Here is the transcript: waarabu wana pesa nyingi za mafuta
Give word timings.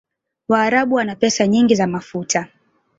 waarabu 0.49 0.95
wana 0.95 1.15
pesa 1.15 1.47
nyingi 1.47 1.75
za 1.75 1.87
mafuta 1.87 2.47